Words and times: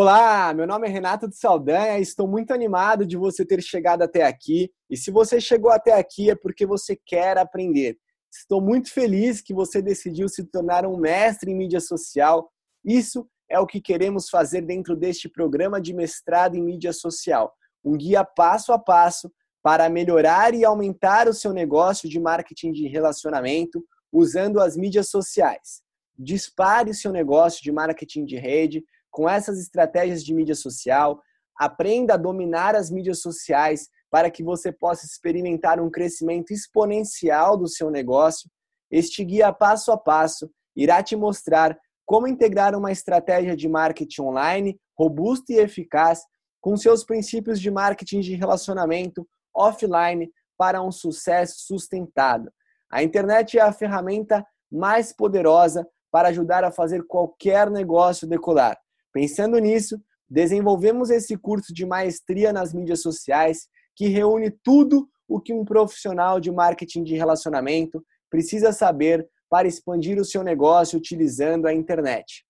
Olá, 0.00 0.54
meu 0.54 0.64
nome 0.64 0.86
é 0.86 0.90
Renato 0.92 1.26
de 1.26 1.36
Saldanha 1.36 1.98
estou 1.98 2.28
muito 2.28 2.52
animado 2.52 3.04
de 3.04 3.16
você 3.16 3.44
ter 3.44 3.60
chegado 3.60 4.02
até 4.02 4.22
aqui. 4.22 4.70
E 4.88 4.96
se 4.96 5.10
você 5.10 5.40
chegou 5.40 5.72
até 5.72 5.92
aqui 5.92 6.30
é 6.30 6.36
porque 6.36 6.64
você 6.64 6.96
quer 7.04 7.36
aprender. 7.36 7.98
Estou 8.32 8.62
muito 8.62 8.92
feliz 8.92 9.40
que 9.40 9.52
você 9.52 9.82
decidiu 9.82 10.28
se 10.28 10.44
tornar 10.44 10.86
um 10.86 10.96
mestre 10.96 11.50
em 11.50 11.56
mídia 11.56 11.80
social. 11.80 12.48
Isso 12.84 13.28
é 13.50 13.58
o 13.58 13.66
que 13.66 13.80
queremos 13.80 14.30
fazer 14.30 14.60
dentro 14.60 14.94
deste 14.94 15.28
programa 15.28 15.80
de 15.80 15.92
mestrado 15.92 16.54
em 16.54 16.62
mídia 16.62 16.92
social. 16.92 17.52
Um 17.84 17.96
guia 17.96 18.22
passo 18.22 18.72
a 18.72 18.78
passo 18.78 19.28
para 19.64 19.90
melhorar 19.90 20.54
e 20.54 20.64
aumentar 20.64 21.26
o 21.26 21.34
seu 21.34 21.52
negócio 21.52 22.08
de 22.08 22.20
marketing 22.20 22.70
de 22.70 22.86
relacionamento 22.86 23.84
usando 24.12 24.60
as 24.60 24.76
mídias 24.76 25.10
sociais. 25.10 25.82
Dispare 26.16 26.92
o 26.92 26.94
seu 26.94 27.10
negócio 27.10 27.60
de 27.64 27.72
marketing 27.72 28.24
de 28.24 28.36
rede 28.36 28.84
com 29.10 29.28
essas 29.28 29.58
estratégias 29.58 30.24
de 30.24 30.34
mídia 30.34 30.54
social, 30.54 31.20
aprenda 31.58 32.14
a 32.14 32.18
dominar 32.18 32.74
as 32.74 32.90
mídias 32.90 33.20
sociais 33.20 33.88
para 34.10 34.30
que 34.30 34.42
você 34.42 34.72
possa 34.72 35.04
experimentar 35.04 35.80
um 35.80 35.90
crescimento 35.90 36.52
exponencial 36.52 37.56
do 37.56 37.68
seu 37.68 37.90
negócio. 37.90 38.48
Este 38.90 39.24
guia 39.24 39.52
passo 39.52 39.92
a 39.92 39.98
passo 39.98 40.50
irá 40.74 41.02
te 41.02 41.16
mostrar 41.16 41.78
como 42.06 42.26
integrar 42.26 42.74
uma 42.74 42.90
estratégia 42.90 43.54
de 43.54 43.68
marketing 43.68 44.22
online 44.22 44.80
robusta 44.98 45.52
e 45.52 45.58
eficaz 45.58 46.22
com 46.60 46.76
seus 46.76 47.04
princípios 47.04 47.60
de 47.60 47.70
marketing 47.70 48.20
de 48.20 48.34
relacionamento 48.34 49.28
offline 49.54 50.30
para 50.56 50.82
um 50.82 50.90
sucesso 50.90 51.54
sustentado. 51.58 52.50
A 52.90 53.02
internet 53.02 53.58
é 53.58 53.62
a 53.62 53.72
ferramenta 53.72 54.44
mais 54.70 55.12
poderosa 55.12 55.86
para 56.10 56.28
ajudar 56.28 56.64
a 56.64 56.72
fazer 56.72 57.04
qualquer 57.06 57.70
negócio 57.70 58.26
decolar. 58.26 58.76
Pensando 59.18 59.58
nisso, 59.58 60.00
desenvolvemos 60.30 61.10
esse 61.10 61.36
curso 61.36 61.74
de 61.74 61.84
maestria 61.84 62.52
nas 62.52 62.72
mídias 62.72 63.02
sociais 63.02 63.66
que 63.96 64.06
reúne 64.06 64.48
tudo 64.48 65.08
o 65.26 65.40
que 65.40 65.52
um 65.52 65.64
profissional 65.64 66.38
de 66.38 66.52
marketing 66.52 67.02
de 67.02 67.16
relacionamento 67.16 68.00
precisa 68.30 68.72
saber 68.72 69.28
para 69.50 69.66
expandir 69.66 70.20
o 70.20 70.24
seu 70.24 70.44
negócio 70.44 70.96
utilizando 70.96 71.66
a 71.66 71.74
internet. 71.74 72.46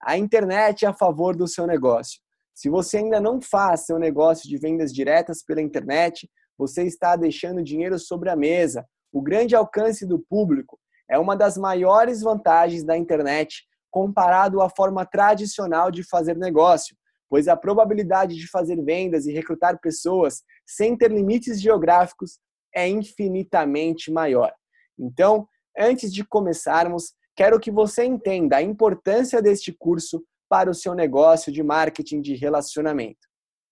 A 0.00 0.16
internet 0.16 0.84
é 0.84 0.88
a 0.88 0.94
favor 0.94 1.34
do 1.34 1.48
seu 1.48 1.66
negócio. 1.66 2.20
Se 2.54 2.70
você 2.70 2.98
ainda 2.98 3.20
não 3.20 3.40
faz 3.40 3.84
seu 3.84 3.98
negócio 3.98 4.48
de 4.48 4.56
vendas 4.56 4.94
diretas 4.94 5.42
pela 5.42 5.60
internet, 5.60 6.30
você 6.56 6.84
está 6.84 7.16
deixando 7.16 7.60
dinheiro 7.60 7.98
sobre 7.98 8.30
a 8.30 8.36
mesa. 8.36 8.86
O 9.12 9.20
grande 9.20 9.56
alcance 9.56 10.06
do 10.06 10.20
público 10.20 10.78
é 11.10 11.18
uma 11.18 11.36
das 11.36 11.58
maiores 11.58 12.20
vantagens 12.22 12.84
da 12.84 12.96
internet 12.96 13.64
comparado 13.94 14.60
à 14.60 14.68
forma 14.68 15.06
tradicional 15.06 15.88
de 15.88 16.02
fazer 16.02 16.36
negócio, 16.36 16.96
pois 17.30 17.46
a 17.46 17.56
probabilidade 17.56 18.34
de 18.34 18.48
fazer 18.48 18.82
vendas 18.82 19.24
e 19.24 19.32
recrutar 19.32 19.78
pessoas 19.80 20.42
sem 20.66 20.96
ter 20.96 21.12
limites 21.12 21.60
geográficos 21.60 22.40
é 22.74 22.88
infinitamente 22.88 24.10
maior. 24.10 24.52
Então, 24.98 25.46
antes 25.78 26.12
de 26.12 26.24
começarmos, 26.24 27.14
quero 27.36 27.60
que 27.60 27.70
você 27.70 28.04
entenda 28.04 28.56
a 28.56 28.62
importância 28.62 29.40
deste 29.40 29.72
curso 29.72 30.24
para 30.48 30.68
o 30.68 30.74
seu 30.74 30.92
negócio 30.92 31.52
de 31.52 31.62
marketing 31.62 32.20
de 32.20 32.34
relacionamento. 32.34 33.28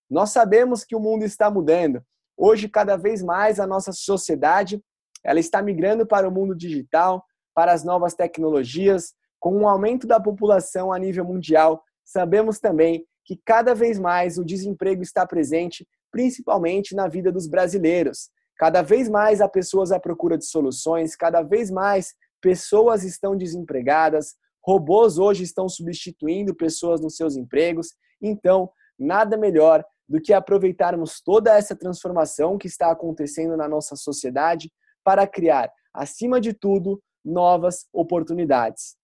Nós 0.09 0.31
sabemos 0.31 0.85
que 0.85 0.95
o 0.95 1.01
mundo 1.01 1.25
está 1.25 1.51
mudando. 1.51 2.01
Hoje, 2.37 2.69
cada 2.69 2.97
vez 2.97 3.25
mais, 3.25 3.59
a 3.59 3.67
nossa 3.67 3.91
sociedade 3.91 4.81
ela 5.25 5.41
está 5.41 5.61
migrando 5.61 6.07
para 6.07 6.29
o 6.29 6.31
mundo 6.31 6.55
digital, 6.55 7.25
para 7.53 7.73
as 7.73 7.83
novas 7.83 8.15
tecnologias, 8.15 9.15
com 9.43 9.63
o 9.63 9.69
aumento 9.69 10.07
da 10.07 10.21
população 10.21 10.93
a 10.93 10.99
nível 11.01 11.25
mundial, 11.25 11.83
sabemos 12.05 12.61
também 12.61 13.05
que 13.25 13.37
cada 13.45 13.75
vez 13.75 13.99
mais 13.99 14.39
o 14.39 14.45
desemprego 14.45 15.03
está 15.03 15.27
presente, 15.27 15.85
principalmente 16.13 16.95
na 16.95 17.09
vida 17.09 17.33
dos 17.33 17.49
brasileiros. 17.49 18.31
Cada 18.57 18.83
vez 18.83 19.09
mais 19.09 19.41
há 19.41 19.49
pessoas 19.49 19.91
à 19.91 19.99
procura 19.99 20.39
de 20.39 20.47
soluções, 20.47 21.17
cada 21.17 21.43
vez 21.43 21.73
mais 21.73 22.15
pessoas 22.41 23.03
estão 23.03 23.37
desempregadas, 23.37 24.37
robôs 24.65 25.19
hoje 25.19 25.43
estão 25.43 25.69
substituindo 25.69 26.55
pessoas 26.55 27.01
nos 27.01 27.17
seus 27.17 27.37
empregos. 27.37 27.89
Então, 28.23 28.71
nada 28.97 29.37
melhor 29.37 29.85
do 30.09 30.21
que 30.21 30.33
aproveitarmos 30.33 31.21
toda 31.21 31.59
essa 31.59 31.75
transformação 31.75 32.57
que 32.57 32.69
está 32.69 32.93
acontecendo 32.93 33.57
na 33.57 33.67
nossa 33.67 33.97
sociedade 33.97 34.71
para 35.03 35.27
criar, 35.27 35.69
acima 35.93 36.41
de 36.41 36.53
tudo, 36.53 37.03
novas 37.25 37.89
oportunidades. 37.93 39.02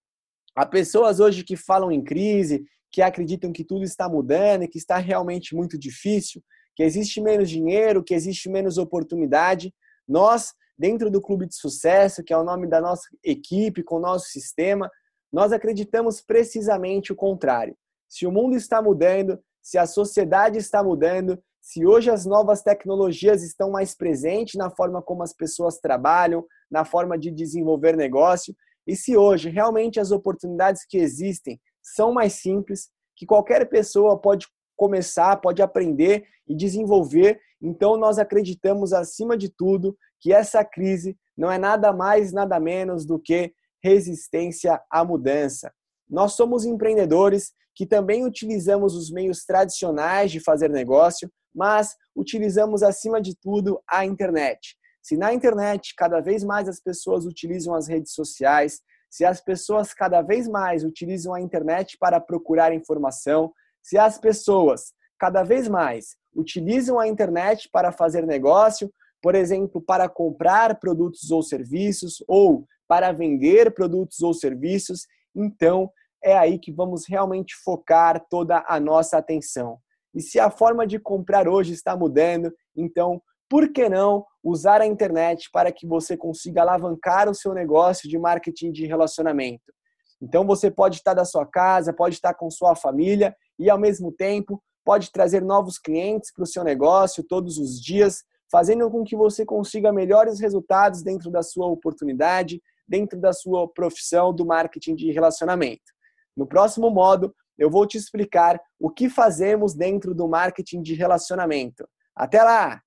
Há 0.58 0.66
pessoas 0.66 1.20
hoje 1.20 1.44
que 1.44 1.56
falam 1.56 1.92
em 1.92 2.02
crise, 2.02 2.64
que 2.90 3.00
acreditam 3.00 3.52
que 3.52 3.62
tudo 3.62 3.84
está 3.84 4.08
mudando 4.08 4.64
e 4.64 4.68
que 4.68 4.76
está 4.76 4.96
realmente 4.96 5.54
muito 5.54 5.78
difícil, 5.78 6.42
que 6.74 6.82
existe 6.82 7.20
menos 7.20 7.48
dinheiro, 7.48 8.02
que 8.02 8.12
existe 8.12 8.48
menos 8.50 8.76
oportunidade. 8.76 9.72
Nós, 10.08 10.52
dentro 10.76 11.12
do 11.12 11.20
Clube 11.20 11.46
de 11.46 11.54
Sucesso, 11.54 12.24
que 12.24 12.32
é 12.32 12.36
o 12.36 12.42
nome 12.42 12.66
da 12.66 12.80
nossa 12.80 13.06
equipe, 13.22 13.84
com 13.84 13.98
o 13.98 14.00
nosso 14.00 14.30
sistema, 14.30 14.90
nós 15.32 15.52
acreditamos 15.52 16.20
precisamente 16.20 17.12
o 17.12 17.14
contrário. 17.14 17.76
Se 18.08 18.26
o 18.26 18.32
mundo 18.32 18.56
está 18.56 18.82
mudando, 18.82 19.38
se 19.62 19.78
a 19.78 19.86
sociedade 19.86 20.58
está 20.58 20.82
mudando, 20.82 21.40
se 21.60 21.86
hoje 21.86 22.10
as 22.10 22.26
novas 22.26 22.62
tecnologias 22.62 23.44
estão 23.44 23.70
mais 23.70 23.94
presentes 23.94 24.56
na 24.56 24.70
forma 24.70 25.00
como 25.00 25.22
as 25.22 25.32
pessoas 25.32 25.78
trabalham, 25.78 26.44
na 26.68 26.84
forma 26.84 27.16
de 27.16 27.30
desenvolver 27.30 27.96
negócio, 27.96 28.56
e 28.88 28.96
se 28.96 29.18
hoje 29.18 29.50
realmente 29.50 30.00
as 30.00 30.10
oportunidades 30.10 30.86
que 30.88 30.96
existem 30.96 31.60
são 31.82 32.10
mais 32.10 32.32
simples, 32.32 32.88
que 33.14 33.26
qualquer 33.26 33.68
pessoa 33.68 34.18
pode 34.18 34.46
começar, 34.74 35.36
pode 35.36 35.60
aprender 35.60 36.24
e 36.48 36.56
desenvolver, 36.56 37.38
então 37.60 37.98
nós 37.98 38.18
acreditamos 38.18 38.94
acima 38.94 39.36
de 39.36 39.50
tudo 39.50 39.94
que 40.18 40.32
essa 40.32 40.64
crise 40.64 41.18
não 41.36 41.52
é 41.52 41.58
nada 41.58 41.92
mais, 41.92 42.32
nada 42.32 42.58
menos 42.58 43.04
do 43.04 43.18
que 43.18 43.52
resistência 43.84 44.80
à 44.90 45.04
mudança. 45.04 45.70
Nós 46.08 46.32
somos 46.32 46.64
empreendedores 46.64 47.52
que 47.74 47.84
também 47.86 48.24
utilizamos 48.24 48.96
os 48.96 49.10
meios 49.10 49.44
tradicionais 49.44 50.32
de 50.32 50.40
fazer 50.40 50.70
negócio, 50.70 51.30
mas 51.54 51.94
utilizamos 52.16 52.82
acima 52.82 53.20
de 53.20 53.36
tudo 53.36 53.80
a 53.86 54.06
internet. 54.06 54.76
Se 55.08 55.16
na 55.16 55.32
internet 55.32 55.94
cada 55.96 56.20
vez 56.20 56.44
mais 56.44 56.68
as 56.68 56.78
pessoas 56.78 57.24
utilizam 57.24 57.74
as 57.74 57.88
redes 57.88 58.12
sociais, 58.12 58.82
se 59.08 59.24
as 59.24 59.40
pessoas 59.40 59.94
cada 59.94 60.20
vez 60.20 60.46
mais 60.46 60.84
utilizam 60.84 61.32
a 61.32 61.40
internet 61.40 61.96
para 61.98 62.20
procurar 62.20 62.74
informação, 62.74 63.50
se 63.82 63.96
as 63.96 64.18
pessoas 64.18 64.92
cada 65.18 65.42
vez 65.42 65.66
mais 65.66 66.14
utilizam 66.36 67.00
a 67.00 67.08
internet 67.08 67.70
para 67.72 67.90
fazer 67.90 68.26
negócio, 68.26 68.92
por 69.22 69.34
exemplo, 69.34 69.80
para 69.80 70.10
comprar 70.10 70.78
produtos 70.78 71.30
ou 71.30 71.42
serviços 71.42 72.22
ou 72.28 72.66
para 72.86 73.10
vender 73.10 73.72
produtos 73.72 74.20
ou 74.20 74.34
serviços, 74.34 75.06
então 75.34 75.90
é 76.22 76.36
aí 76.36 76.58
que 76.58 76.70
vamos 76.70 77.08
realmente 77.08 77.54
focar 77.64 78.22
toda 78.28 78.62
a 78.68 78.78
nossa 78.78 79.16
atenção. 79.16 79.78
E 80.14 80.20
se 80.20 80.38
a 80.38 80.50
forma 80.50 80.86
de 80.86 80.98
comprar 80.98 81.48
hoje 81.48 81.72
está 81.72 81.96
mudando, 81.96 82.52
então 82.76 83.22
por 83.48 83.72
que 83.72 83.88
não 83.88 84.24
usar 84.42 84.80
a 84.80 84.86
internet 84.86 85.48
para 85.52 85.72
que 85.72 85.86
você 85.86 86.16
consiga 86.16 86.62
alavancar 86.62 87.28
o 87.28 87.34
seu 87.34 87.54
negócio 87.54 88.08
de 88.08 88.18
marketing 88.18 88.70
de 88.70 88.86
relacionamento? 88.86 89.72
Então 90.20 90.46
você 90.46 90.70
pode 90.70 90.96
estar 90.96 91.14
da 91.14 91.24
sua 91.24 91.46
casa, 91.46 91.92
pode 91.92 92.16
estar 92.16 92.34
com 92.34 92.50
sua 92.50 92.74
família 92.74 93.34
e 93.58 93.70
ao 93.70 93.78
mesmo 93.78 94.12
tempo 94.12 94.62
pode 94.84 95.12
trazer 95.12 95.42
novos 95.42 95.78
clientes 95.78 96.32
para 96.32 96.42
o 96.42 96.46
seu 96.46 96.64
negócio 96.64 97.22
todos 97.22 97.58
os 97.58 97.80
dias, 97.80 98.24
fazendo 98.50 98.90
com 98.90 99.04
que 99.04 99.16
você 99.16 99.44
consiga 99.44 99.92
melhores 99.92 100.40
resultados 100.40 101.02
dentro 101.02 101.30
da 101.30 101.42
sua 101.42 101.66
oportunidade, 101.66 102.60
dentro 102.86 103.20
da 103.20 103.32
sua 103.32 103.68
profissão 103.68 104.32
do 104.32 104.46
marketing 104.46 104.94
de 104.94 105.12
relacionamento. 105.12 105.92
No 106.36 106.46
próximo 106.46 106.90
modo, 106.90 107.34
eu 107.58 107.70
vou 107.70 107.86
te 107.86 107.98
explicar 107.98 108.58
o 108.78 108.88
que 108.88 109.10
fazemos 109.10 109.74
dentro 109.74 110.14
do 110.14 110.26
marketing 110.26 110.80
de 110.80 110.94
relacionamento. 110.94 111.86
Até 112.16 112.42
lá! 112.42 112.80